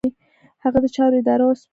[0.63, 1.69] هغه د چارو اداره به وسپاري.